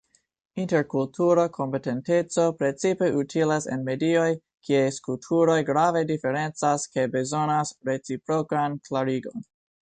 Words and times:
Interkultura 0.61 1.43
kompetenteco 1.57 2.45
precipe 2.61 3.09
utilas 3.19 3.67
en 3.75 3.83
medioj, 3.89 4.25
kies 4.69 4.97
kulturoj 5.09 5.59
grave 5.69 6.03
diferencas 6.13 6.87
kaj 6.97 7.05
bezonas 7.19 7.77
reciprokan 7.93 8.81
klarigon. 8.91 9.47